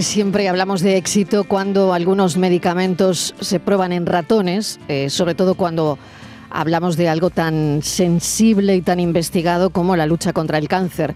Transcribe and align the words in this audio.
Siempre 0.00 0.50
hablamos 0.50 0.82
de 0.82 0.98
éxito 0.98 1.44
cuando 1.44 1.94
algunos 1.94 2.36
medicamentos 2.36 3.34
se 3.40 3.58
prueban 3.58 3.92
en 3.92 4.04
ratones, 4.04 4.78
eh, 4.86 5.08
sobre 5.08 5.34
todo 5.34 5.54
cuando 5.54 5.98
hablamos 6.50 6.98
de 6.98 7.08
algo 7.08 7.30
tan 7.30 7.80
sensible 7.82 8.76
y 8.76 8.82
tan 8.82 9.00
investigado 9.00 9.70
como 9.70 9.96
la 9.96 10.04
lucha 10.04 10.34
contra 10.34 10.58
el 10.58 10.68
cáncer. 10.68 11.14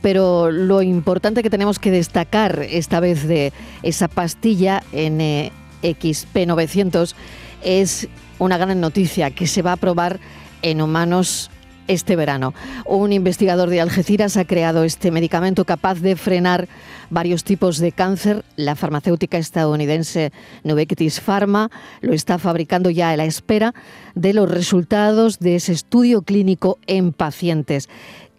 Pero 0.00 0.50
lo 0.50 0.80
importante 0.80 1.42
que 1.42 1.50
tenemos 1.50 1.78
que 1.78 1.90
destacar 1.90 2.62
esta 2.62 2.98
vez 2.98 3.28
de 3.28 3.52
esa 3.82 4.08
pastilla 4.08 4.82
NXP900 4.94 7.14
es 7.62 8.08
una 8.38 8.56
gran 8.56 8.80
noticia 8.80 9.32
que 9.32 9.46
se 9.46 9.60
va 9.60 9.72
a 9.72 9.76
probar 9.76 10.18
en 10.62 10.80
humanos 10.80 11.50
este 11.88 12.16
verano. 12.16 12.54
Un 12.86 13.12
investigador 13.12 13.68
de 13.70 13.80
Algeciras 13.80 14.36
ha 14.36 14.44
creado 14.44 14.84
este 14.84 15.10
medicamento 15.10 15.64
capaz 15.64 16.00
de 16.00 16.16
frenar 16.16 16.68
varios 17.10 17.44
tipos 17.44 17.78
de 17.78 17.92
cáncer. 17.92 18.44
La 18.56 18.74
farmacéutica 18.74 19.38
estadounidense 19.38 20.32
Novartis 20.62 21.20
Pharma 21.20 21.70
lo 22.00 22.12
está 22.12 22.38
fabricando 22.38 22.90
ya 22.90 23.10
a 23.10 23.16
la 23.16 23.24
espera 23.24 23.74
de 24.14 24.32
los 24.32 24.50
resultados 24.50 25.38
de 25.38 25.56
ese 25.56 25.72
estudio 25.72 26.22
clínico 26.22 26.78
en 26.86 27.12
pacientes 27.12 27.88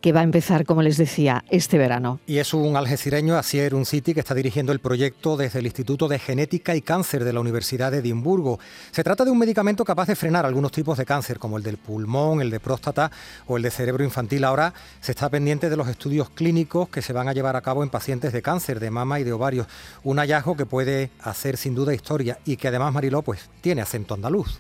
que 0.06 0.14
va 0.14 0.20
a 0.20 0.24
empezar, 0.24 0.68
como 0.68 0.84
les 0.84 0.98
decía, 0.98 1.44
este 1.50 1.80
verano. 1.80 2.20
Y 2.28 2.38
es 2.38 2.54
un 2.54 2.78
algecireño, 2.78 3.38
Asier 3.38 3.74
Unciti, 3.74 4.14
que 4.14 4.20
está 4.20 4.36
dirigiendo 4.36 4.72
el 4.72 4.78
proyecto 4.78 5.36
desde 5.36 5.58
el 5.58 5.66
Instituto 5.66 6.08
de 6.08 6.20
Genética 6.20 6.76
y 6.76 6.84
Cáncer 6.84 7.24
de 7.24 7.34
la 7.34 7.40
Universidad 7.40 7.92
de 7.92 7.98
Edimburgo. 7.98 8.60
Se 8.92 9.04
trata 9.04 9.26
de 9.26 9.32
un 9.32 9.40
medicamento 9.40 9.84
capaz 9.84 10.06
de 10.06 10.16
frenar 10.16 10.46
algunos 10.46 10.72
tipos 10.72 11.00
de 11.00 11.06
cáncer, 11.06 11.40
como 11.40 11.58
el 11.58 11.64
del 11.64 11.78
pulmón, 11.78 12.40
el 12.44 12.52
de 12.52 12.60
próstata 12.60 13.10
o 13.48 13.58
el 13.58 13.64
de 13.64 13.72
cerebro 13.72 14.04
infantil. 14.04 14.44
Ahora 14.44 14.76
se 15.02 15.14
está 15.14 15.28
pendiente 15.28 15.72
de 15.72 15.76
los 15.76 15.88
estudios 15.88 16.30
clínicos 16.30 16.88
que 16.90 17.02
se 17.02 17.12
van 17.12 17.28
a 17.28 17.34
llevar 17.34 17.56
a 17.56 17.62
cabo 17.62 17.82
en 17.82 17.90
pacientes 17.90 18.32
de 18.32 18.44
cáncer 18.44 18.80
de 18.80 18.92
mama 18.92 19.20
y 19.20 19.24
de 19.24 19.34
ovario. 19.34 19.66
Un 20.04 20.20
hallazgo 20.20 20.56
que 20.56 20.68
puede 20.68 21.10
hacer 21.20 21.58
sin 21.58 21.74
duda 21.74 21.96
historia 21.96 22.38
y 22.46 22.58
que 22.58 22.68
además 22.68 22.94
Mariló 22.94 23.24
pues 23.24 23.50
tiene 23.60 23.82
acento 23.82 24.14
andaluz. 24.14 24.60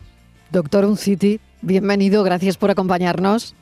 Doctor 0.52 0.86
Unciti, 0.86 1.40
bienvenido, 1.62 2.24
gracias 2.24 2.58
por 2.58 2.72
acompañarnos. 2.72 3.54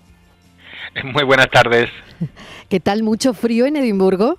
Muy 1.03 1.23
buenas 1.23 1.49
tardes. 1.49 1.89
¿Qué 2.69 2.79
tal? 2.79 3.03
¿Mucho 3.03 3.33
frío 3.33 3.66
en 3.66 3.75
Edimburgo? 3.75 4.38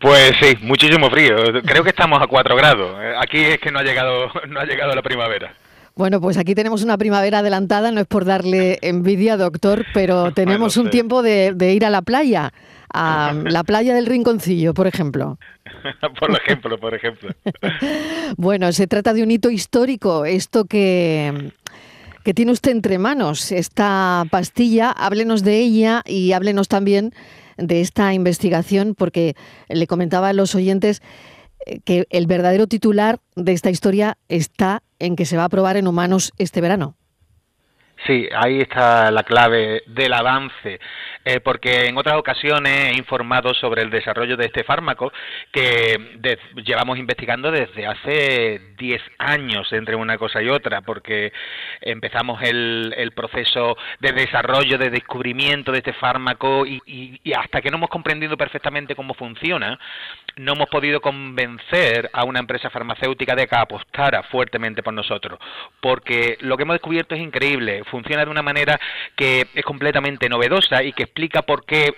Pues 0.00 0.32
sí, 0.40 0.56
muchísimo 0.60 1.08
frío. 1.10 1.36
Creo 1.64 1.82
que 1.82 1.90
estamos 1.90 2.20
a 2.22 2.26
4 2.26 2.56
grados. 2.56 2.96
Aquí 3.20 3.38
es 3.38 3.58
que 3.58 3.70
no 3.70 3.78
ha 3.78 3.82
llegado, 3.82 4.30
no 4.48 4.60
ha 4.60 4.64
llegado 4.64 4.94
la 4.94 5.02
primavera. 5.02 5.54
Bueno, 5.94 6.20
pues 6.20 6.36
aquí 6.36 6.54
tenemos 6.54 6.82
una 6.82 6.98
primavera 6.98 7.38
adelantada, 7.38 7.90
no 7.90 8.02
es 8.02 8.06
por 8.06 8.26
darle 8.26 8.78
envidia, 8.82 9.38
doctor, 9.38 9.86
pero 9.94 10.30
tenemos 10.32 10.76
un 10.76 10.90
tiempo 10.90 11.22
de, 11.22 11.54
de, 11.54 11.72
ir 11.72 11.86
a 11.86 11.90
la 11.90 12.02
playa, 12.02 12.52
a 12.92 13.32
la 13.32 13.64
playa 13.64 13.94
del 13.94 14.04
Rinconcillo, 14.04 14.74
por 14.74 14.86
ejemplo. 14.86 15.38
por 16.20 16.36
ejemplo, 16.36 16.78
por 16.78 16.94
ejemplo. 16.94 17.30
bueno, 18.36 18.72
se 18.72 18.86
trata 18.86 19.14
de 19.14 19.22
un 19.22 19.30
hito 19.30 19.48
histórico, 19.48 20.26
esto 20.26 20.66
que 20.66 21.52
que 22.26 22.34
tiene 22.34 22.50
usted 22.50 22.72
entre 22.72 22.98
manos, 22.98 23.52
esta 23.52 24.24
pastilla. 24.32 24.90
Háblenos 24.90 25.44
de 25.44 25.60
ella 25.60 26.02
y 26.04 26.32
háblenos 26.32 26.66
también 26.66 27.12
de 27.56 27.80
esta 27.80 28.14
investigación, 28.14 28.96
porque 28.98 29.36
le 29.68 29.86
comentaba 29.86 30.30
a 30.30 30.32
los 30.32 30.56
oyentes 30.56 31.02
eh, 31.64 31.78
que 31.84 32.08
el 32.10 32.26
verdadero 32.26 32.66
titular 32.66 33.20
de 33.36 33.52
esta 33.52 33.70
historia 33.70 34.18
está 34.28 34.82
en 34.98 35.14
que 35.14 35.24
se 35.24 35.36
va 35.36 35.44
a 35.44 35.48
probar 35.48 35.76
en 35.76 35.86
humanos 35.86 36.32
este 36.36 36.60
verano. 36.60 36.96
Sí, 38.08 38.26
ahí 38.36 38.60
está 38.60 39.12
la 39.12 39.22
clave 39.22 39.84
del 39.86 40.12
avance, 40.12 40.80
eh, 41.26 41.40
porque 41.40 41.86
en 41.86 41.98
otras 41.98 42.16
ocasiones 42.16 42.92
he 42.92 42.96
informado 42.96 43.52
sobre 43.52 43.82
el 43.82 43.90
desarrollo 43.90 44.36
de 44.36 44.46
este 44.46 44.62
fármaco 44.62 45.12
que 45.50 45.98
llevamos 46.64 46.98
investigando 46.98 47.50
desde 47.50 47.84
hace 47.84 48.60
10 48.78 49.02
años 49.18 49.72
entre 49.72 49.96
una 49.96 50.18
cosa 50.18 50.40
y 50.40 50.48
otra, 50.48 50.82
porque 50.82 51.32
empezamos 51.80 52.40
el, 52.42 53.12
proceso 53.16 53.76
de 53.98 54.12
desarrollo, 54.12 54.78
de 54.78 54.90
descubrimiento 54.90 55.72
de 55.72 55.78
este 55.78 55.94
fármaco 55.94 56.64
y, 56.64 56.80
y 56.86 57.32
hasta 57.32 57.60
que 57.60 57.70
no 57.70 57.78
hemos 57.78 57.90
comprendido 57.90 58.36
perfectamente 58.36 58.94
cómo 58.94 59.14
funciona, 59.14 59.80
no 60.36 60.52
hemos 60.52 60.68
podido 60.68 61.00
convencer 61.00 62.08
a 62.12 62.24
una 62.24 62.38
empresa 62.38 62.70
farmacéutica 62.70 63.34
de 63.34 63.48
que 63.48 63.56
apostara 63.56 64.22
fuertemente 64.24 64.82
por 64.84 64.94
nosotros, 64.94 65.40
porque 65.80 66.36
lo 66.40 66.56
que 66.56 66.62
hemos 66.62 66.74
descubierto 66.74 67.16
es 67.16 67.20
increíble 67.20 67.82
funciona 67.84 68.24
de 68.24 68.30
una 68.30 68.42
manera 68.42 68.78
que 69.16 69.46
es 69.54 69.64
completamente 69.64 70.28
novedosa 70.28 70.84
y 70.84 70.92
que 70.92 71.02
explica 71.16 71.40
por 71.40 71.64
qué 71.64 71.94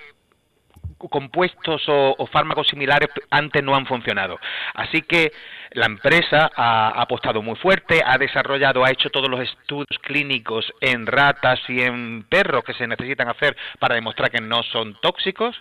compuestos 1.11 1.83
o, 1.89 2.27
fármacos 2.31 2.69
similares 2.69 3.09
antes 3.31 3.63
no 3.63 3.75
han 3.75 3.87
funcionado. 3.87 4.39
Así 4.75 5.03
que 5.03 5.33
la 5.73 5.87
empresa 5.87 6.51
ha, 6.55 7.01
apostado 7.01 7.43
muy 7.43 7.57
fuerte, 7.57 8.03
ha 8.05 8.17
desarrollado, 8.19 8.85
ha 8.85 8.91
hecho 8.91 9.11
todos 9.11 9.29
los 9.29 9.41
estudios 9.41 9.99
clínicos 10.03 10.73
en 10.81 11.07
ratas 11.07 11.61
y 11.69 11.83
en 11.83 12.25
perros 12.29 12.65
que 12.65 12.75
se 12.75 12.87
necesitan 12.87 13.29
hacer 13.29 13.57
para 13.79 13.95
demostrar 13.95 14.31
que 14.31 14.41
no 14.41 14.63
son 14.63 14.99
tóxicos, 15.01 15.57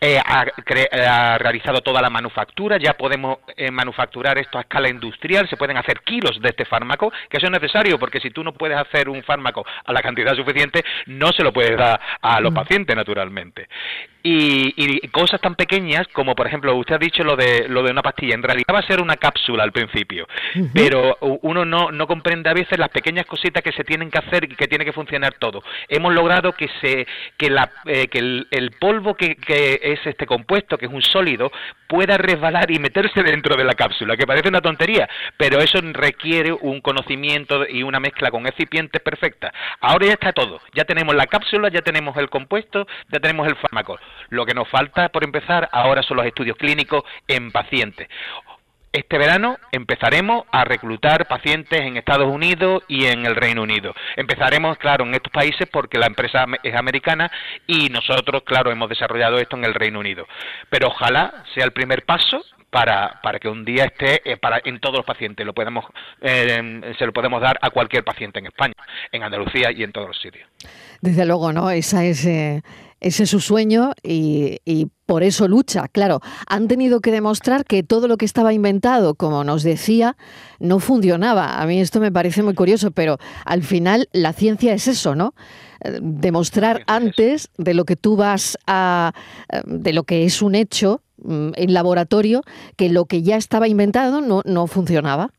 eh, 0.00 0.20
ha, 0.24 1.38
realizado 1.38 1.80
toda 1.80 2.02
la 2.02 2.10
manufactura, 2.10 2.76
ya 2.78 2.94
podemos 2.94 3.38
eh, 3.56 3.70
manufacturar 3.70 4.38
esto 4.38 4.58
a 4.58 4.62
escala 4.62 4.88
industrial, 4.88 5.48
se 5.48 5.56
pueden 5.56 5.76
hacer 5.76 6.00
kilos 6.02 6.40
de 6.40 6.50
este 6.50 6.64
fármaco, 6.64 7.12
que 7.28 7.38
eso 7.38 7.46
es 7.46 7.52
necesario 7.52 7.98
porque 7.98 8.20
si 8.20 8.30
tú 8.30 8.44
no 8.44 8.52
puedes 8.52 8.76
hacer 8.76 9.08
un 9.08 9.22
fármaco 9.22 9.64
a 9.84 9.92
la 9.92 10.02
cantidad 10.02 10.34
suficiente, 10.34 10.84
no 11.06 11.32
se 11.32 11.42
lo 11.42 11.52
puedes 11.52 11.76
dar 11.76 12.00
a 12.20 12.40
los 12.40 12.52
mm. 12.52 12.54
pacientes 12.54 12.96
naturalmente. 12.96 13.68
Y, 14.22 15.08
cosas 15.08 15.40
tan 15.40 15.54
pequeñas 15.54 16.06
como, 16.08 16.34
por 16.34 16.46
ejemplo, 16.46 16.74
usted 16.76 16.94
ha 16.94 16.98
dicho 16.98 17.24
lo 17.24 17.36
de, 17.36 17.68
lo 17.68 17.82
de 17.82 17.90
una 17.90 18.02
pastilla. 18.02 18.34
En 18.34 18.42
realidad 18.42 18.74
va 18.74 18.80
a 18.80 18.86
ser 18.86 19.00
una 19.00 19.16
cápsula 19.16 19.64
al 19.64 19.72
principio, 19.72 20.26
pero 20.74 21.16
uno 21.42 21.64
no, 21.64 21.90
no 21.90 22.06
comprende 22.06 22.48
a 22.50 22.54
veces 22.54 22.78
las 22.78 22.90
pequeñas 22.90 23.26
cositas 23.26 23.62
que 23.62 23.72
se 23.72 23.84
tienen 23.84 24.10
que 24.10 24.18
hacer 24.18 24.44
y 24.44 24.54
que 24.54 24.68
tiene 24.68 24.84
que 24.84 24.92
funcionar 24.92 25.34
todo. 25.34 25.62
Hemos 25.88 26.14
logrado 26.14 26.52
que, 26.52 26.68
se, 26.80 27.06
que, 27.36 27.50
la, 27.50 27.70
eh, 27.86 28.08
que 28.08 28.18
el, 28.18 28.70
polvo 28.78 29.14
que, 29.14 29.36
que, 29.36 29.80
es 29.82 30.06
este 30.06 30.26
compuesto, 30.26 30.78
que 30.78 30.86
es 30.86 30.92
un 30.92 31.02
sólido, 31.02 31.50
pueda 31.86 32.16
resbalar 32.16 32.70
y 32.70 32.78
meterse 32.78 33.22
dentro 33.22 33.56
de 33.56 33.64
la 33.64 33.74
cápsula, 33.74 34.16
que 34.16 34.26
parece 34.26 34.48
una 34.48 34.60
tontería, 34.60 35.08
pero 35.36 35.60
eso 35.60 35.80
requiere 35.82 36.52
un 36.52 36.80
conocimiento 36.80 37.66
y 37.68 37.82
una 37.82 38.00
mezcla 38.00 38.30
con 38.30 38.46
excipientes 38.46 39.00
perfecta. 39.02 39.52
Ahora 39.80 40.06
ya 40.06 40.12
está 40.12 40.32
todo. 40.32 40.60
Ya 40.74 40.84
tenemos 40.84 41.14
la 41.14 41.26
cápsula, 41.26 41.68
ya 41.68 41.82
tenemos 41.82 42.16
el 42.16 42.28
compuesto, 42.30 42.86
ya 43.10 43.18
tenemos 43.20 43.46
el 43.48 43.56
fármaco. 43.56 43.98
Lo 44.28 44.46
que 44.46 44.54
nos 44.54 44.68
falta, 44.68 45.08
por 45.08 45.24
empezar, 45.24 45.68
ahora 45.72 46.02
son 46.02 46.16
los 46.18 46.26
estudios 46.26 46.56
clínicos 46.56 47.02
en 47.26 47.50
pacientes. 47.50 48.08
Este 48.92 49.18
verano 49.18 49.56
empezaremos 49.70 50.46
a 50.50 50.64
reclutar 50.64 51.28
pacientes 51.28 51.80
en 51.80 51.96
Estados 51.96 52.26
Unidos 52.26 52.82
y 52.88 53.06
en 53.06 53.24
el 53.24 53.36
Reino 53.36 53.62
Unido. 53.62 53.94
Empezaremos, 54.16 54.78
claro, 54.78 55.04
en 55.04 55.14
estos 55.14 55.32
países 55.32 55.68
porque 55.70 55.96
la 55.96 56.06
empresa 56.06 56.44
es 56.64 56.74
americana 56.74 57.30
y 57.68 57.88
nosotros, 57.88 58.42
claro, 58.42 58.72
hemos 58.72 58.88
desarrollado 58.88 59.38
esto 59.38 59.56
en 59.56 59.64
el 59.64 59.74
Reino 59.74 60.00
Unido. 60.00 60.26
Pero 60.70 60.88
ojalá 60.88 61.44
sea 61.54 61.64
el 61.64 61.70
primer 61.70 62.04
paso 62.04 62.44
para, 62.68 63.20
para 63.22 63.38
que 63.38 63.48
un 63.48 63.64
día 63.64 63.84
esté 63.84 64.28
eh, 64.28 64.36
para, 64.36 64.60
en 64.64 64.80
todos 64.80 64.96
los 64.96 65.06
pacientes. 65.06 65.46
Lo 65.46 65.54
podemos, 65.54 65.84
eh, 66.20 66.94
se 66.98 67.06
lo 67.06 67.12
podemos 67.12 67.40
dar 67.40 67.60
a 67.62 67.70
cualquier 67.70 68.02
paciente 68.02 68.40
en 68.40 68.46
España, 68.46 68.74
en 69.12 69.22
Andalucía 69.22 69.70
y 69.70 69.84
en 69.84 69.92
todos 69.92 70.08
los 70.08 70.20
sitios. 70.20 70.48
Desde 71.00 71.24
luego, 71.26 71.52
¿no? 71.52 71.70
Esa 71.70 72.04
es... 72.04 72.26
Eh, 72.26 72.60
ese 73.00 73.24
es 73.24 73.30
su 73.30 73.40
sueño 73.40 73.92
y, 74.02 74.58
por 75.06 75.24
eso 75.24 75.48
lucha. 75.48 75.88
Claro, 75.88 76.20
han 76.46 76.68
tenido 76.68 77.00
que 77.00 77.10
demostrar 77.10 77.64
que 77.64 77.82
todo 77.82 78.06
lo 78.06 78.16
que 78.16 78.24
estaba 78.24 78.52
inventado, 78.52 79.16
como 79.16 79.42
nos 79.42 79.64
decía, 79.64 80.16
no 80.60 80.78
funcionaba. 80.78 81.60
A 81.60 81.66
mí 81.66 81.80
esto 81.80 81.98
me 81.98 82.12
parece 82.12 82.44
muy 82.44 82.54
curioso, 82.54 82.92
pero 82.92 83.18
al 83.44 83.64
final 83.64 84.08
la 84.12 84.32
ciencia 84.32 84.72
es 84.72 84.86
eso, 84.86 85.16
¿no? 85.16 85.34
Eh, 85.80 85.98
demostrar 86.00 86.84
antes 86.86 87.50
de 87.58 87.74
lo 87.74 87.86
que 87.86 87.96
tú 87.96 88.14
vas 88.14 88.56
a, 88.68 89.12
eh, 89.52 89.62
de 89.66 89.92
lo 89.92 90.04
que 90.04 90.24
es 90.24 90.42
un 90.42 90.54
hecho 90.54 91.02
mm, 91.24 91.54
en 91.56 91.74
laboratorio, 91.74 92.42
que 92.76 92.88
lo 92.88 93.06
que 93.06 93.22
ya 93.22 93.36
estaba 93.36 93.66
inventado 93.66 94.20
no, 94.20 94.42
no 94.44 94.68
funcionaba. 94.68 95.32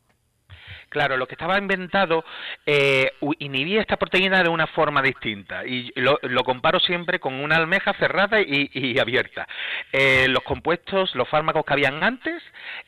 Claro, 0.91 1.15
lo 1.15 1.25
que 1.25 1.35
estaba 1.35 1.57
inventado 1.57 2.25
eh, 2.65 3.13
inhibía 3.39 3.79
esta 3.79 3.95
proteína 3.95 4.43
de 4.43 4.49
una 4.49 4.67
forma 4.67 5.01
distinta 5.01 5.65
y 5.65 5.89
lo, 5.95 6.43
comparo 6.43 6.81
siempre 6.81 7.17
con 7.17 7.33
una 7.33 7.55
almeja 7.55 7.93
cerrada 7.93 8.41
y, 8.41 8.99
abierta. 8.99 9.47
Eh, 9.93 10.27
los 10.27 10.43
compuestos, 10.43 11.15
los 11.15 11.29
fármacos 11.29 11.63
que 11.63 11.71
habían 11.71 12.03
antes, 12.03 12.43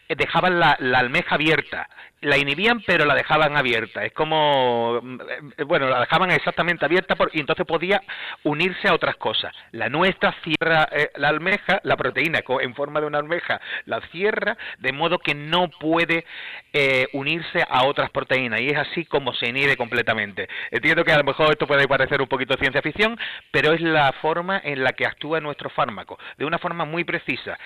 eh, 0.09 0.15
dejaban 0.17 0.59
la, 0.59 0.71
almeja 0.95 1.35
abierta 1.35 1.88
la 2.19 2.38
inhibían 2.38 2.81
pero 2.88 3.03
la 3.03 3.15
dejaban 3.15 3.57
abierta. 3.57 4.06
Es 4.06 4.13
como, 4.13 5.01
mm, 5.01 5.19
bueno, 5.65 5.89
la 5.89 5.99
dejaban 5.99 6.31
exactamente 6.31 6.85
abierta 6.85 7.17
y 7.33 7.41
entonces 7.41 7.65
podía 7.65 8.01
unirse 8.44 8.88
a 8.88 8.94
otras 8.94 9.17
cosas. 9.17 9.53
La 9.71 9.89
nuestra 9.89 10.33
cierra 10.41 10.88
la 11.15 11.27
almeja, 11.27 11.81
la 11.83 11.97
proteína 11.97 12.39
en 12.61 12.75
forma 12.75 13.01
de 13.01 13.07
una 13.07 13.19
almeja 13.19 13.59
la 13.85 13.99
cierra 14.11 14.57
de 14.79 14.94
modo 14.94 15.19
que 15.19 15.35
no 15.35 15.69
puede 15.69 16.25
unirse 17.11 17.65
a 17.69 17.83
otras 17.83 17.93
proteínas 18.12 18.62
y 18.62 18.69
es 18.69 18.78
así 18.78 19.06
como 19.06 19.34
se 19.34 19.48
inhibe 19.48 19.78
completamente. 19.78 20.48
Entiendo 20.72 21.04
que 21.04 21.12
a 21.12 21.18
lo 21.18 21.24
mejor 21.24 21.51
esto 21.51 21.68
puede 21.68 21.88
parecer 21.88 22.22
un 22.22 22.28
poquito 22.28 22.56
ciencia 22.57 22.81
ficción, 22.81 23.18
pero 23.51 23.74
es 23.74 23.81
la 23.81 24.12
forma 24.13 24.62
en 24.63 24.84
la 24.84 24.94
que 24.94 25.06
actúa 25.06 25.40
nuestro 25.40 25.69
fármaco, 25.69 26.18
de 26.38 26.45
una 26.45 26.57
forma 26.57 26.86
muy 26.86 27.04
precisa. 27.04 27.57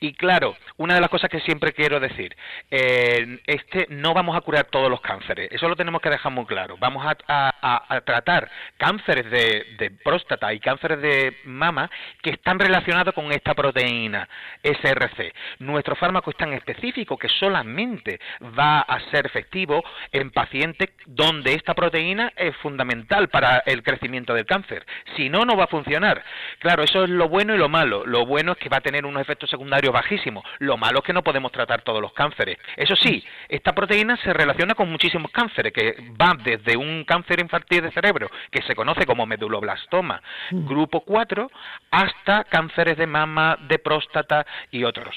Y 0.00 0.12
claro, 0.14 0.56
una 0.76 0.94
de 0.94 1.00
las 1.00 1.10
cosas 1.10 1.30
que 1.30 1.40
siempre 1.40 1.72
quiero 1.72 2.00
decir, 2.00 2.36
eh, 2.70 3.40
este 3.46 3.86
no 3.90 4.14
vamos 4.14 4.36
a 4.36 4.40
curar 4.40 4.64
todos 4.66 4.90
los 4.90 5.00
cánceres, 5.00 5.50
eso 5.52 5.68
lo 5.68 5.76
tenemos 5.76 6.00
que 6.00 6.10
dejar 6.10 6.32
muy 6.32 6.46
claro. 6.46 6.76
Vamos 6.78 7.04
a, 7.06 8.02
tratar 8.04 8.50
cánceres 8.76 9.30
de, 9.30 9.90
próstata 10.04 10.52
y 10.52 10.60
cánceres 10.60 11.00
de 11.00 11.36
mama 11.44 11.90
que 12.22 12.30
están 12.30 12.58
relacionados 12.58 13.14
con 13.14 13.32
esta 13.32 13.54
proteína 13.54 14.28
SRC. 14.62 15.32
Nuestro 15.60 15.96
fármaco 15.96 16.30
es 16.30 16.36
tan 16.36 16.52
específico 16.52 17.16
que 17.16 17.28
solamente 17.28 18.20
va 18.58 18.80
a 18.80 19.00
ser 19.10 19.26
efectivo 19.26 19.75
en 20.12 20.30
pacientes 20.30 20.90
donde 21.06 21.54
esta 21.54 21.74
proteína 21.74 22.32
es 22.36 22.56
fundamental 22.56 23.28
para 23.28 23.58
el 23.66 23.82
crecimiento 23.82 24.34
del 24.34 24.46
cáncer. 24.46 24.86
Si 25.16 25.28
no, 25.28 25.44
no 25.44 25.56
va 25.56 25.64
a 25.64 25.68
funcionar. 25.68 26.22
Claro, 26.58 26.82
eso 26.82 27.04
es 27.04 27.10
lo 27.10 27.28
bueno 27.28 27.54
y 27.54 27.58
lo 27.58 27.68
malo. 27.68 28.04
Lo 28.06 28.26
bueno 28.26 28.52
es 28.52 28.58
que 28.58 28.68
va 28.68 28.78
a 28.78 28.80
tener 28.80 29.06
unos 29.06 29.22
efectos 29.22 29.50
secundarios 29.50 29.92
bajísimos. 29.92 30.44
Lo 30.58 30.76
malo 30.76 30.98
es 30.98 31.04
que 31.04 31.12
no 31.12 31.22
podemos 31.22 31.52
tratar 31.52 31.82
todos 31.82 32.00
los 32.00 32.12
cánceres. 32.12 32.58
Eso 32.76 32.96
sí, 32.96 33.24
esta 33.48 33.74
proteína 33.74 34.16
se 34.18 34.32
relaciona 34.32 34.74
con 34.74 34.90
muchísimos 34.90 35.30
cánceres, 35.30 35.72
que 35.72 35.96
van 36.16 36.38
desde 36.42 36.76
un 36.76 37.04
cáncer 37.04 37.40
infantil 37.40 37.82
de 37.82 37.92
cerebro, 37.92 38.30
que 38.50 38.62
se 38.62 38.74
conoce 38.74 39.06
como 39.06 39.26
meduloblastoma, 39.26 40.22
mm. 40.50 40.66
grupo 40.66 41.00
4, 41.00 41.50
hasta 41.90 42.44
cánceres 42.44 42.96
de 42.96 43.06
mama, 43.06 43.58
de 43.68 43.78
próstata 43.78 44.46
y 44.70 44.84
otros. 44.84 45.14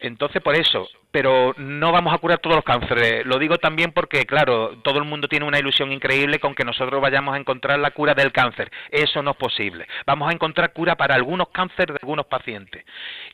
Entonces, 0.00 0.42
por 0.42 0.54
eso, 0.54 0.88
pero 1.10 1.54
no 1.56 1.92
vamos 1.92 2.14
a 2.14 2.18
curar 2.18 2.38
todos 2.38 2.56
los 2.56 2.64
cánceres. 2.64 3.26
Lo 3.26 3.38
digo 3.38 3.58
también 3.58 3.92
porque, 3.92 4.26
claro, 4.26 4.78
todo 4.82 4.98
el 4.98 5.04
mundo 5.04 5.28
tiene 5.28 5.46
una 5.46 5.58
ilusión 5.58 5.92
increíble 5.92 6.38
con 6.38 6.54
que 6.54 6.64
nosotros 6.64 7.00
vayamos 7.00 7.34
a 7.34 7.38
encontrar 7.38 7.78
la 7.78 7.90
cura 7.90 8.14
del 8.14 8.32
cáncer. 8.32 8.70
Eso 8.90 9.22
no 9.22 9.32
es 9.32 9.36
posible. 9.36 9.86
Vamos 10.06 10.30
a 10.30 10.32
encontrar 10.32 10.72
cura 10.72 10.96
para 10.96 11.14
algunos 11.14 11.48
cánceres 11.48 11.94
de 11.94 11.98
algunos 12.02 12.26
pacientes. 12.26 12.84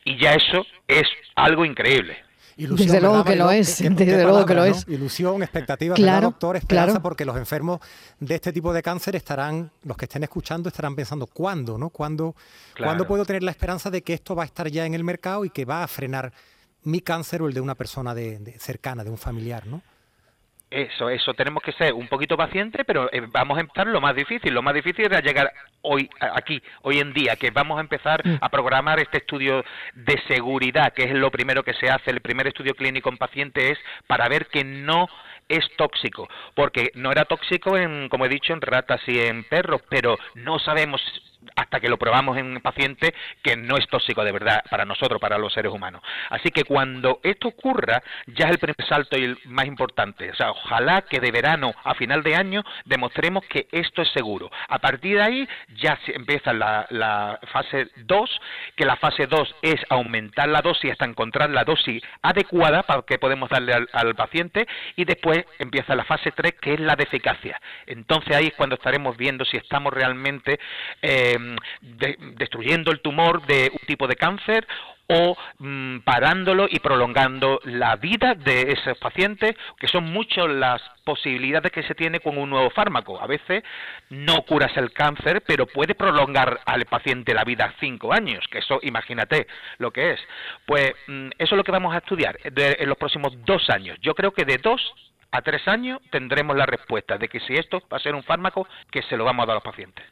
Y 0.04 0.18
ya 0.18 0.32
eso 0.34 0.64
es 0.88 1.06
algo 1.34 1.64
increíble. 1.64 2.26
Ilusión, 2.58 2.88
desde 2.88 3.00
luego 3.02 3.22
que 3.22 3.36
lo 3.36 3.50
es, 3.50 3.78
desde 3.82 4.22
luego 4.22 4.46
que 4.46 4.54
lo 4.54 4.64
es. 4.64 4.88
Ilusión, 4.88 5.42
expectativas, 5.42 5.96
claro, 5.96 6.28
doctor? 6.28 6.56
Esperanza, 6.56 7.02
porque 7.02 7.26
los 7.26 7.36
enfermos 7.36 7.80
de 8.18 8.34
este 8.34 8.50
tipo 8.50 8.72
de 8.72 8.82
cáncer 8.82 9.14
estarán, 9.14 9.70
los 9.84 9.94
que 9.98 10.06
estén 10.06 10.22
escuchando, 10.22 10.70
estarán 10.70 10.96
pensando, 10.96 11.26
¿cuándo, 11.26 11.76
no? 11.76 11.90
¿Cuándo, 11.90 12.34
¿cuándo 12.78 13.06
puedo 13.06 13.26
tener 13.26 13.42
la 13.42 13.50
esperanza 13.50 13.90
de 13.90 14.02
que 14.02 14.14
esto 14.14 14.34
va 14.34 14.44
a 14.44 14.46
estar 14.46 14.68
ya 14.68 14.86
en 14.86 14.94
el 14.94 15.04
mercado 15.04 15.44
y 15.44 15.50
que 15.50 15.66
va 15.66 15.82
a 15.82 15.86
frenar 15.86 16.32
mi 16.86 17.00
cáncer 17.00 17.42
o 17.42 17.48
el 17.48 17.54
de 17.54 17.60
una 17.60 17.74
persona 17.74 18.14
de, 18.14 18.38
cercana, 18.58 19.04
de 19.04 19.10
un 19.10 19.18
familiar, 19.18 19.66
¿no? 19.66 19.82
Eso, 20.68 21.08
eso, 21.10 21.32
tenemos 21.34 21.62
que 21.62 21.72
ser 21.72 21.92
un 21.92 22.08
poquito 22.08 22.36
pacientes, 22.36 22.84
pero 22.84 23.08
eh, 23.12 23.22
vamos 23.28 23.56
a 23.56 23.60
empezar 23.60 23.86
lo 23.86 24.00
más 24.00 24.16
difícil. 24.16 24.52
Lo 24.52 24.62
más 24.62 24.74
difícil 24.74 25.12
es 25.12 25.22
llegar 25.22 25.52
hoy, 25.82 26.10
aquí, 26.18 26.60
hoy 26.82 26.98
en 26.98 27.12
día, 27.12 27.36
que 27.36 27.52
vamos 27.52 27.78
a 27.78 27.80
empezar 27.80 28.26
mm. 28.26 28.38
a 28.40 28.48
programar 28.48 28.98
este 28.98 29.18
estudio 29.18 29.64
de 29.94 30.20
seguridad, 30.26 30.92
que 30.92 31.04
es 31.04 31.12
lo 31.12 31.30
primero 31.30 31.62
que 31.62 31.74
se 31.74 31.88
hace. 31.88 32.10
El 32.10 32.20
primer 32.20 32.48
estudio 32.48 32.74
clínico 32.74 33.10
en 33.10 33.16
paciente 33.16 33.70
es 33.70 33.78
para 34.08 34.28
ver 34.28 34.46
que 34.46 34.64
no 34.64 35.06
es 35.48 35.64
tóxico, 35.76 36.28
porque 36.54 36.90
no 36.94 37.12
era 37.12 37.24
tóxico 37.24 37.76
en, 37.76 38.08
como 38.08 38.26
he 38.26 38.28
dicho, 38.28 38.52
en 38.52 38.60
ratas 38.60 39.00
y 39.06 39.20
en 39.20 39.44
perros, 39.44 39.82
pero 39.88 40.18
no 40.34 40.58
sabemos 40.58 41.00
hasta 41.54 41.80
que 41.80 41.88
lo 41.88 41.98
probamos 41.98 42.36
en 42.38 42.46
un 42.46 42.60
paciente 42.60 43.14
que 43.42 43.56
no 43.56 43.76
es 43.76 43.86
tóxico 43.88 44.24
de 44.24 44.32
verdad 44.32 44.64
para 44.70 44.84
nosotros, 44.84 45.20
para 45.20 45.38
los 45.38 45.52
seres 45.52 45.72
humanos. 45.72 46.02
Así 46.30 46.50
que 46.50 46.64
cuando 46.64 47.20
esto 47.22 47.48
ocurra, 47.48 48.02
ya 48.26 48.46
es 48.46 48.52
el 48.52 48.58
primer 48.58 48.76
salto 48.88 49.18
y 49.18 49.24
el 49.24 49.38
más 49.44 49.66
importante. 49.66 50.30
O 50.30 50.34
sea, 50.34 50.50
ojalá 50.50 51.02
que 51.02 51.20
de 51.20 51.30
verano 51.30 51.74
a 51.84 51.94
final 51.94 52.22
de 52.22 52.34
año 52.34 52.64
demostremos 52.84 53.44
que 53.46 53.68
esto 53.72 54.02
es 54.02 54.08
seguro. 54.12 54.50
A 54.68 54.78
partir 54.78 55.16
de 55.16 55.22
ahí 55.22 55.48
ya 55.76 55.98
empieza 56.08 56.52
la, 56.52 57.38
fase 57.52 57.88
2, 57.96 58.40
que 58.76 58.84
la 58.84 58.96
fase 58.96 59.26
2 59.26 59.54
es 59.62 59.80
aumentar 59.88 60.48
la 60.48 60.62
dosis 60.62 60.92
hasta 60.92 61.04
encontrar 61.04 61.50
la 61.50 61.64
dosis 61.64 62.02
adecuada 62.22 62.82
para 62.82 63.02
que 63.02 63.18
podemos 63.18 63.48
darle 63.50 63.72
al, 63.74 64.14
paciente 64.16 64.66
y 64.94 65.04
después 65.04 65.44
empieza 65.58 65.94
la 65.94 66.04
fase 66.04 66.32
3, 66.32 66.54
que 66.60 66.74
es 66.74 66.80
la 66.80 66.96
de 66.96 67.04
eficacia. 67.04 67.60
Entonces 67.86 68.34
ahí 68.34 68.46
es 68.46 68.54
cuando 68.54 68.76
estaremos 68.76 69.16
viendo 69.16 69.44
si 69.44 69.56
estamos 69.56 69.92
realmente 69.92 70.58
eh, 71.02 71.35
Em, 71.36 71.56
destruyendo 72.36 72.90
el 72.90 73.00
tumor 73.00 73.44
de 73.46 73.70
un 73.72 73.86
tipo 73.86 74.06
de 74.06 74.16
cáncer 74.16 74.66
o 75.08 75.36
mm, 75.58 75.98
parándolo 76.00 76.66
y 76.68 76.80
prolongando 76.80 77.60
la 77.64 77.96
vida 77.96 78.34
de 78.34 78.72
esos 78.72 78.98
pacientes, 78.98 79.54
que 79.78 79.86
son 79.86 80.04
muchas 80.04 80.48
las 80.48 80.82
posibilidades 81.04 81.70
que 81.70 81.84
se 81.84 81.94
tiene 81.94 82.18
con 82.20 82.38
un 82.38 82.50
nuevo 82.50 82.70
fármaco. 82.70 83.20
A 83.20 83.26
veces 83.26 83.62
no 84.10 84.42
curas 84.42 84.76
el 84.76 84.92
cáncer, 84.92 85.42
pero 85.46 85.66
puede 85.66 85.94
prolongar 85.94 86.60
al 86.66 86.86
paciente 86.86 87.34
la 87.34 87.44
vida 87.44 87.72
cinco 87.78 88.12
años, 88.12 88.44
que 88.50 88.58
eso 88.58 88.80
imagínate 88.82 89.46
lo 89.78 89.92
que 89.92 90.12
es. 90.12 90.20
Pues 90.64 90.92
mm, 91.06 91.28
eso 91.38 91.54
es 91.54 91.56
lo 91.56 91.64
que 91.64 91.72
vamos 91.72 91.94
a 91.94 91.98
estudiar 91.98 92.38
en 92.42 92.88
los 92.88 92.98
próximos 92.98 93.32
dos 93.44 93.68
años. 93.70 93.98
Yo 94.00 94.14
creo 94.14 94.32
que 94.32 94.44
de 94.44 94.58
dos 94.58 94.80
a 95.36 95.42
tres 95.42 95.66
años 95.68 96.00
tendremos 96.10 96.56
la 96.56 96.66
respuesta 96.66 97.18
de 97.18 97.28
que 97.28 97.40
si 97.40 97.54
esto 97.54 97.82
va 97.92 97.98
a 97.98 98.00
ser 98.00 98.14
un 98.14 98.22
fármaco 98.22 98.66
que 98.90 99.02
se 99.02 99.16
lo 99.16 99.24
vamos 99.24 99.44
a 99.44 99.46
dar 99.46 99.52
a 99.52 99.60
los 99.60 99.64
pacientes. 99.64 100.04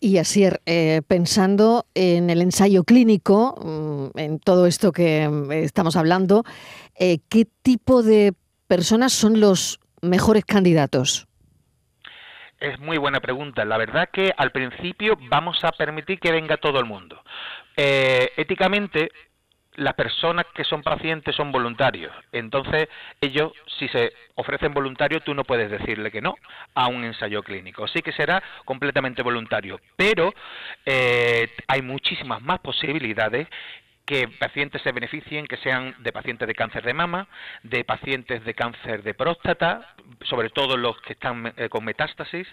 Y 0.00 0.18
así, 0.18 0.44
eh, 0.66 1.02
pensando 1.06 1.86
en 1.94 2.28
el 2.30 2.42
ensayo 2.42 2.84
clínico, 2.84 3.54
mm, 4.14 4.18
en 4.18 4.40
todo 4.40 4.66
esto 4.66 4.92
que 4.92 5.28
mm, 5.28 5.52
estamos 5.52 5.96
hablando, 5.96 6.44
eh, 6.98 7.18
¿qué 7.30 7.46
tipo 7.62 8.02
de 8.02 8.34
personas 8.66 9.12
son 9.12 9.40
los 9.40 9.78
mejores 10.02 10.44
candidatos? 10.44 11.28
Es 12.58 12.78
muy 12.80 12.98
buena 12.98 13.20
pregunta. 13.20 13.64
La 13.64 13.78
verdad 13.78 14.08
que 14.12 14.32
al 14.36 14.50
principio 14.50 15.16
vamos 15.30 15.62
a 15.62 15.72
permitir 15.72 16.18
que 16.18 16.32
venga 16.32 16.56
todo 16.56 16.80
el 16.80 16.86
mundo. 16.86 17.22
Eh, 17.76 18.32
éticamente 18.36 19.10
las 19.76 19.94
personas 19.94 20.46
que 20.54 20.64
son 20.64 20.82
pacientes 20.82 21.34
son 21.34 21.52
voluntarios. 21.52 22.12
Entonces, 22.32 22.88
ellos, 23.20 23.52
si 23.78 23.88
se 23.88 24.12
ofrecen 24.34 24.74
voluntarios, 24.74 25.22
tú 25.24 25.34
no 25.34 25.44
puedes 25.44 25.70
decirle 25.70 26.10
que 26.10 26.20
no 26.20 26.36
a 26.74 26.88
un 26.88 27.04
ensayo 27.04 27.42
clínico. 27.42 27.86
Sí 27.88 28.02
que 28.02 28.12
será 28.12 28.42
completamente 28.64 29.22
voluntario. 29.22 29.80
Pero 29.96 30.32
eh, 30.84 31.50
hay 31.68 31.82
muchísimas 31.82 32.42
más 32.42 32.60
posibilidades 32.60 33.48
que 34.06 34.28
pacientes 34.28 34.80
se 34.82 34.92
beneficien, 34.92 35.46
que 35.46 35.56
sean 35.58 35.94
de 35.98 36.12
pacientes 36.12 36.46
de 36.46 36.54
cáncer 36.54 36.84
de 36.84 36.94
mama, 36.94 37.26
de 37.64 37.84
pacientes 37.84 38.44
de 38.44 38.54
cáncer 38.54 39.02
de 39.02 39.14
próstata, 39.14 39.94
sobre 40.22 40.50
todo 40.50 40.76
los 40.76 41.00
que 41.00 41.14
están 41.14 41.52
eh, 41.56 41.68
con 41.68 41.84
metástasis, 41.84 42.46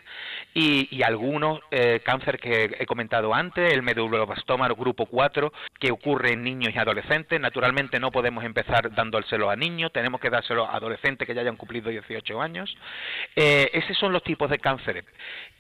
y, 0.54 1.02
algunos 1.04 1.60
eh, 1.70 2.02
cáncer 2.04 2.40
que 2.40 2.76
he 2.80 2.86
comentado 2.86 3.34
antes, 3.34 3.74
el 3.74 3.84
meduloblastoma 3.84 4.68
grupo 4.70 5.06
4, 5.06 5.52
que 5.80 5.92
ocurre 5.92 6.34
en 6.34 6.44
niños 6.44 6.74
y 6.74 6.80
adolescentes. 6.80 7.40
Naturalmente 7.40 8.00
no 8.00 8.10
podemos 8.10 8.44
empezar 8.44 8.94
dándoselo 8.96 9.50
a 9.50 9.56
niños, 9.56 9.92
tenemos 9.92 10.20
que 10.22 10.30
dárselo 10.30 10.66
a 10.66 10.76
adolescentes 10.76 11.28
que 11.28 11.36
ya 11.36 11.42
hayan 11.42 11.58
cumplido 11.58 11.90
18 11.90 12.42
años. 12.42 12.76
Eh, 13.36 13.70
esos 13.74 13.98
son 13.98 14.12
los 14.14 14.24
tipos 14.24 14.50
de 14.50 14.60
cánceres 14.60 15.06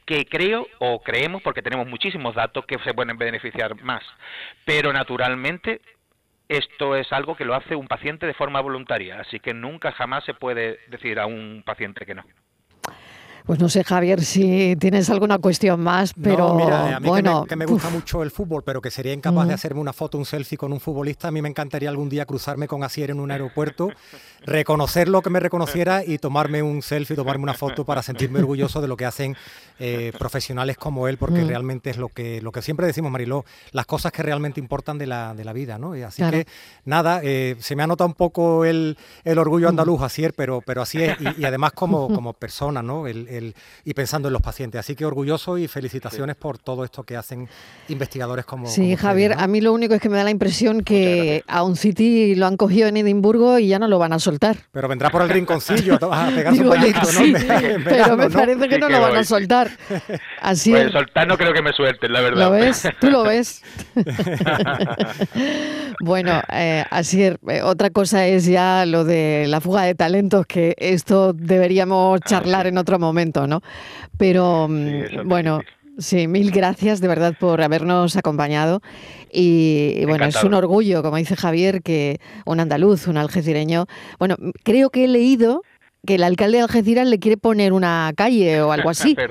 que 0.06 0.26
creo 0.26 0.68
o 0.80 1.02
creemos, 1.02 1.42
porque 1.42 1.62
tenemos 1.62 1.88
muchísimos 1.88 2.36
datos 2.36 2.66
que 2.66 2.78
se 2.80 2.94
pueden 2.94 3.18
beneficiar 3.18 3.82
más, 3.82 4.04
pero 4.66 4.92
naturalmente 4.94 5.82
esto 6.50 6.96
es 6.96 7.12
algo 7.12 7.36
que 7.36 7.46
lo 7.46 7.56
hace 7.56 7.76
un 7.76 7.88
paciente 7.88 8.28
de 8.28 8.34
forma 8.34 8.62
voluntaria, 8.62 9.20
así 9.20 9.40
que 9.40 9.54
nunca 9.54 9.92
jamás 9.92 10.24
se 10.26 10.34
puede 10.34 10.80
decir 10.88 11.20
a 11.20 11.26
un 11.26 11.64
paciente 11.66 12.06
que 12.06 12.16
no. 12.16 12.24
Pues 13.46 13.60
no 13.60 13.68
sé, 13.68 13.84
Javier, 13.84 14.24
si 14.24 14.78
tienes 14.78 15.10
alguna 15.10 15.38
cuestión 15.38 15.82
más, 15.82 16.14
pero 16.14 16.56
mira, 16.56 16.96
a 16.96 17.00
mí 17.02 17.10
bueno, 17.10 17.44
que 17.44 17.58
me, 17.58 17.66
gusta 17.66 17.90
mucho 17.90 18.24
el 18.24 18.32
fútbol, 18.32 18.64
pero 18.64 18.82
que 18.82 18.90
sería 18.90 19.12
incapaz 19.12 19.48
de 19.50 19.54
hacerme 19.54 19.82
una 19.82 19.92
foto, 19.92 20.18
un 20.18 20.26
selfie 20.26 20.58
con 20.58 20.72
un 20.72 20.80
futbolista. 20.80 21.28
A 21.28 21.32
mí 21.32 21.42
me 21.42 21.50
encantaría 21.50 21.90
algún 21.90 22.08
día 22.08 22.26
cruzarme 22.26 22.70
con 22.70 22.84
Asier 22.84 23.12
en 23.12 23.20
un 23.20 23.32
aeropuerto, 23.32 23.90
reconocer 24.46 25.10
lo 25.10 25.22
que 25.22 25.30
me 25.30 25.42
reconociera 25.42 26.06
y 26.06 26.20
tomarme 26.20 26.62
un 26.62 26.82
selfie, 26.82 27.18
tomarme 27.18 27.44
una 27.44 27.54
foto 27.54 27.84
para 27.84 28.02
sentirme 28.02 28.40
orgulloso 28.40 28.82
de 28.82 28.88
lo 28.88 28.96
que 28.96 29.06
hacen 29.06 29.36
eh, 29.80 30.14
profesionales 30.18 30.78
como 30.78 31.10
él, 31.10 31.18
porque 31.18 31.44
realmente 31.44 31.90
es 31.90 31.98
lo 31.98 32.08
que 32.08 32.42
lo 32.42 32.54
que 32.54 32.62
siempre 32.62 32.88
decimos, 32.88 33.12
Mariló, 33.12 33.44
las 33.72 33.86
cosas 33.86 34.14
que 34.14 34.24
realmente 34.24 34.62
importan 34.62 34.98
de 34.98 35.08
la, 35.08 35.34
de 35.34 35.44
la 35.44 35.52
vida, 35.52 35.78
¿no? 35.78 35.98
Y 35.98 36.04
así 36.04 36.24
que 36.30 36.46
nada, 36.86 37.20
eh, 37.24 37.58
se 37.60 37.76
me 37.76 37.84
ha 37.84 37.88
notado 37.88 38.08
un 38.08 38.14
poco 38.14 38.64
el, 38.64 38.98
el 39.26 39.38
orgullo 39.38 39.68
andaluz, 39.68 40.02
Asier, 40.02 40.34
pero 40.34 40.62
pero 40.66 40.82
así 40.82 41.02
es 41.04 41.18
y, 41.38 41.44
además 41.44 41.74
como 41.74 42.08
como 42.14 42.34
persona, 42.34 42.82
¿no? 42.82 43.08
El, 43.08 43.28
el, 43.34 43.56
y 43.84 43.94
pensando 43.94 44.28
en 44.30 44.34
los 44.34 44.42
pacientes. 44.42 44.80
Así 44.80 44.96
que 44.96 45.06
orgulloso 45.06 45.58
y 45.58 45.68
felicitaciones 45.68 46.36
por 46.36 46.58
todo 46.58 46.84
esto 46.84 47.04
que 47.04 47.18
hacen 47.18 47.48
investigadores 47.90 48.46
como. 48.46 48.68
Sí, 48.68 48.96
Javier, 48.96 49.34
a 49.38 49.48
mí 49.48 49.62
lo 49.62 49.74
único 49.74 49.94
es 49.94 50.02
que 50.02 50.10
me 50.10 50.18
da 50.18 50.24
la 50.24 50.32
impresión 50.32 50.82
que 50.82 51.44
a 51.48 51.64
un 51.64 51.76
City 51.76 52.36
lo 52.36 52.48
han 52.48 52.58
cogido 52.58 52.88
en 52.88 52.98
Edimburgo 52.98 53.60
y 53.60 53.68
ya 53.68 53.80
no 53.80 53.88
lo 53.88 54.00
van 54.00 54.14
a 54.14 54.20
soltar. 54.20 54.58
Pero 54.72 54.88
vendrá 54.88 55.10
por 55.10 55.22
el 55.22 55.30
rinconcillo 55.30 55.96
a 55.96 56.30
pegar 56.30 56.56
su 56.56 56.70
Pero 57.84 58.18
me 58.18 58.30
parece 58.30 58.70
que 58.70 58.80
no 58.80 58.90
lo 58.90 59.02
van 59.02 59.16
a 59.16 59.24
soltar. 59.24 59.70
Así 60.42 60.72
pues 60.72 60.92
soltar 60.92 61.28
no 61.28 61.38
creo 61.38 61.54
que 61.54 61.62
me 61.62 61.74
suelten, 61.74 62.14
la 62.14 62.22
verdad. 62.22 62.46
¿Lo 62.46 62.52
ves? 62.52 62.88
¿Tú 63.00 63.10
lo 63.10 63.24
ves? 63.24 63.64
bueno, 66.00 66.42
eh, 66.52 66.84
así 66.90 67.24
eh, 67.24 67.38
otra 67.64 67.90
cosa 67.90 68.28
es 68.28 68.46
ya 68.46 68.86
lo 68.86 69.04
de 69.04 69.46
la 69.48 69.62
fuga 69.62 69.84
de 69.84 69.96
talentos, 69.96 70.46
que 70.46 70.76
esto 70.78 71.34
deberíamos 71.34 72.20
ah, 72.22 72.26
charlar 72.28 72.68
en 72.68 72.78
otro 72.78 73.00
momento, 73.00 73.48
¿no? 73.48 73.62
Pero 74.18 74.68
mm, 74.70 75.28
bueno. 75.28 75.62
Sí, 76.00 76.28
mil 76.28 76.50
gracias 76.50 77.02
de 77.02 77.08
verdad 77.08 77.36
por 77.40 77.62
habernos 77.62 78.18
acompañado. 78.18 78.82
Y, 79.32 80.04
bueno, 80.06 80.26
es 80.26 80.44
un 80.44 80.56
orgullo, 80.56 81.04
como 81.04 81.18
dice 81.18 81.36
Javier, 81.36 81.84
que 81.84 82.20
un 82.46 82.60
andaluz, 82.60 83.08
un 83.08 83.18
algecireño. 83.18 83.86
Bueno, 84.18 84.36
creo 84.64 84.90
que 84.90 85.06
he 85.06 85.08
leído 85.08 85.62
que 86.06 86.16
el 86.16 86.24
alcalde 86.24 86.58
de 86.58 86.64
Algeciras 86.64 87.08
le 87.08 87.18
quiere 87.18 87.38
poner 87.38 87.72
una 87.72 88.12
calle 88.16 88.62
o 88.62 88.72
algo 88.72 88.90
así. 88.90 89.16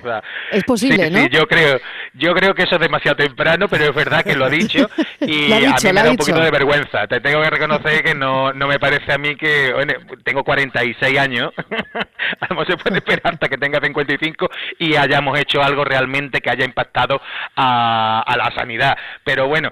Es 0.50 0.64
posible, 0.64 1.10
¿no? 1.10 1.18
Sí, 1.18 1.28
yo 1.30 1.46
creo, 1.46 1.80
yo 2.12 2.34
creo 2.34 2.54
que 2.54 2.64
eso 2.64 2.74
es 2.74 2.80
demasiado 2.80 3.16
temprano, 3.16 3.68
pero 3.68 3.86
es 3.86 3.94
verdad 3.94 4.22
que 4.22 4.36
lo 4.36 4.44
ha 4.44 4.50
dicho 4.50 4.88
y 5.20 5.50
a 5.50 5.60
mí 5.60 5.66
me 5.82 5.92
da 5.92 6.10
un 6.10 6.16
poquito 6.16 6.40
de 6.40 6.50
vergüenza. 6.50 7.06
Te 7.06 7.20
tengo 7.20 7.40
que 7.40 7.50
reconocer 7.50 8.02
que 8.02 8.14
no, 8.14 8.52
no 8.52 8.66
me 8.66 8.78
parece 8.78 9.12
a 9.12 9.18
mí 9.18 9.34
que 9.36 9.72
bueno, 9.72 9.94
tengo 10.24 10.44
46 10.44 11.18
años, 11.18 11.52
no 12.50 12.64
se 12.66 12.76
puede 12.76 12.98
esperar 12.98 13.32
hasta 13.34 13.48
que 13.48 13.56
tenga 13.56 13.80
55 13.80 14.50
y 14.78 14.96
hayamos 14.96 15.38
hecho 15.38 15.62
algo 15.62 15.84
realmente 15.84 16.40
que 16.40 16.50
haya 16.50 16.64
impactado 16.64 17.20
a, 17.56 18.22
a 18.26 18.36
la 18.36 18.54
sanidad. 18.54 18.96
Pero 19.24 19.48
bueno, 19.48 19.70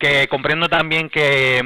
que 0.00 0.26
comprendo 0.28 0.66
también 0.66 1.10
que, 1.10 1.58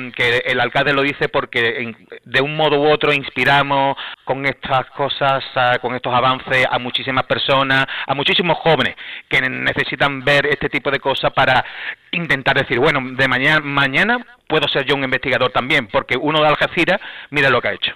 el 0.45 0.61
alcalde 0.61 0.93
lo 0.93 1.03
dice 1.03 1.29
porque 1.29 1.95
de 2.25 2.41
un 2.41 2.57
modo 2.57 2.81
u 2.81 2.91
otro 2.91 3.12
inspiramos 3.12 3.97
con 4.25 4.45
estas 4.45 4.87
cosas, 4.91 5.45
con 5.81 5.95
estos 5.95 6.12
avances 6.12 6.67
a 6.69 6.81
muchísimas 6.81 7.25
personas, 7.26 7.87
a 8.07 8.14
muchísimos 8.14 8.59
jóvenes 8.59 8.97
que 9.29 9.41
necesitan 9.41 10.25
ver 10.25 10.47
este 10.47 10.69
tipo 10.69 10.91
de 10.91 10.99
cosas 10.99 11.33
para 11.33 11.64
intentar 12.11 12.57
decir, 12.59 12.81
bueno, 12.81 13.00
de 13.12 13.29
mañana, 13.29 13.61
mañana 13.61 14.26
puedo 14.49 14.67
ser 14.67 14.85
yo 14.85 14.97
un 14.97 15.05
investigador 15.05 15.53
también, 15.53 15.87
porque 15.87 16.17
uno 16.17 16.41
de 16.41 16.49
Algeciras, 16.49 17.00
mira 17.31 17.49
lo 17.50 17.62
que 17.62 17.69
ha 17.69 17.73
hecho. 17.73 17.93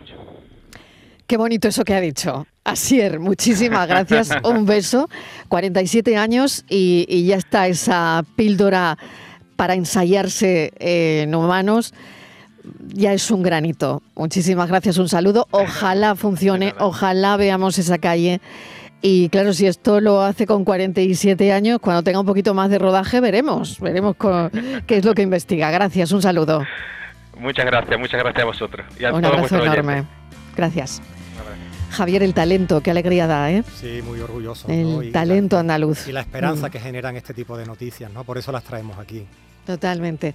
Qué 1.27 1.37
bonito 1.37 1.67
eso 1.67 1.85
que 1.85 1.95
ha 1.95 2.01
dicho. 2.01 2.47
Asier, 2.63 3.19
muchísimas 3.19 3.89
gracias. 3.89 4.31
Un 4.45 4.65
beso. 4.65 5.11
47 5.49 6.17
años 6.17 6.65
y, 6.71 7.05
y 7.09 7.27
ya 7.27 7.37
está 7.37 7.67
esa 7.67 8.25
píldora 8.37 8.97
para 9.59 9.75
ensayarse 9.75 10.73
en 10.79 11.35
humanos, 11.35 11.93
ya 12.95 13.13
es 13.13 13.29
un 13.33 13.43
granito. 13.43 14.03
Muchísimas 14.15 14.69
gracias, 14.69 14.99
un 14.99 15.09
saludo. 15.09 15.49
Ojalá 15.51 16.15
funcione, 16.15 16.75
ojalá 16.79 17.37
veamos 17.37 17.77
esa 17.77 17.99
calle. 17.99 18.41
Y 19.03 19.29
claro, 19.31 19.53
si 19.53 19.67
esto 19.67 20.01
lo 20.01 20.23
hace 20.23 20.47
con 20.47 20.65
47 20.65 21.53
años, 21.53 21.81
cuando 21.81 22.05
tenga 22.05 22.21
un 22.21 22.27
poquito 22.27 22.55
más 22.55 22.71
de 22.71 22.79
rodaje, 22.79 23.19
veremos, 23.19 23.81
veremos 23.81 24.15
qué 24.87 24.97
es 24.97 25.05
lo 25.05 25.13
que 25.17 25.23
investiga. 25.23 25.73
Gracias, 25.73 26.13
un 26.13 26.23
saludo. 26.23 26.65
Muchas 27.37 27.67
gracias, 27.67 27.99
muchas 27.99 28.21
gracias 28.21 28.43
a 28.45 28.47
vosotros. 28.47 28.87
un 29.13 29.25
abrazo 29.25 29.61
enorme. 29.61 30.05
Gracias. 30.57 31.03
Javier, 31.91 32.23
el 32.23 32.33
talento, 32.35 32.81
qué 32.81 32.93
alegría 32.93 33.27
da, 33.27 33.51
¿eh? 33.51 33.65
Sí, 33.75 34.03
muy 34.05 34.21
orgulloso. 34.21 34.69
El 34.69 35.11
talento 35.11 35.59
andaluz. 35.59 36.07
Y 36.07 36.13
la 36.13 36.21
esperanza 36.21 36.69
mm. 36.69 36.71
que 36.71 36.79
generan 36.79 37.17
este 37.17 37.35
tipo 37.35 37.57
de 37.57 37.67
noticias, 37.67 38.13
¿no? 38.13 38.23
Por 38.23 38.39
eso 38.39 38.53
las 38.53 38.63
traemos 38.63 38.99
aquí. 38.99 39.27
Totalmente. 39.69 40.35